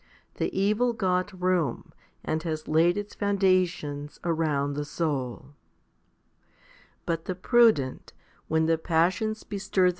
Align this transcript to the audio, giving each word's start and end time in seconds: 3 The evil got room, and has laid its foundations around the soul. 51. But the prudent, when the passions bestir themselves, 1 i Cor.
3 0.33 0.47
The 0.47 0.59
evil 0.59 0.93
got 0.93 1.31
room, 1.39 1.93
and 2.23 2.41
has 2.41 2.67
laid 2.67 2.97
its 2.97 3.13
foundations 3.13 4.19
around 4.23 4.73
the 4.73 4.83
soul. 4.83 5.53
51. 7.01 7.01
But 7.05 7.25
the 7.25 7.35
prudent, 7.35 8.11
when 8.47 8.65
the 8.65 8.79
passions 8.79 9.43
bestir 9.43 9.49
themselves, 9.49 9.79
1 9.81 9.85
i 9.85 9.89
Cor. 9.89 9.89